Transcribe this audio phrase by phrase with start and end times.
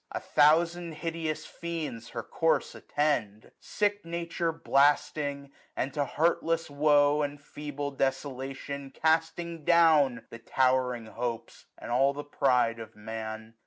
[0.13, 7.21] 1035 A thousand hideous fiends her course attend; Sick Nature blasting, and to heartless woe.
[7.21, 13.53] And feeble desolation, casting down The towering hopes and all the pride of Man.